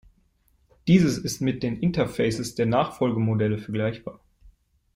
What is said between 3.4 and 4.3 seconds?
vergleichbar.